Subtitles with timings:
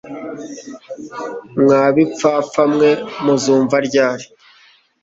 [1.61, 2.91] Mwa bipfapfa mwe
[3.23, 4.25] muzumva ryari?